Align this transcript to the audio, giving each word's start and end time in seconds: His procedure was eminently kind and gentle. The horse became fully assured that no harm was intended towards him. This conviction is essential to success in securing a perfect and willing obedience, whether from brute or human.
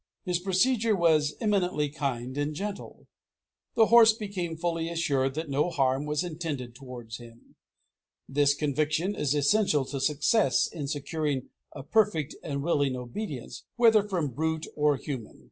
His 0.25 0.39
procedure 0.39 0.95
was 0.95 1.35
eminently 1.39 1.87
kind 1.87 2.35
and 2.35 2.55
gentle. 2.55 3.05
The 3.75 3.85
horse 3.85 4.13
became 4.13 4.57
fully 4.57 4.89
assured 4.89 5.35
that 5.35 5.47
no 5.47 5.69
harm 5.69 6.07
was 6.07 6.23
intended 6.23 6.73
towards 6.73 7.17
him. 7.17 7.53
This 8.27 8.55
conviction 8.55 9.13
is 9.13 9.35
essential 9.35 9.85
to 9.85 10.01
success 10.01 10.65
in 10.65 10.87
securing 10.87 11.49
a 11.73 11.83
perfect 11.83 12.33
and 12.41 12.63
willing 12.63 12.95
obedience, 12.95 13.61
whether 13.75 14.01
from 14.01 14.29
brute 14.31 14.65
or 14.75 14.97
human. 14.97 15.39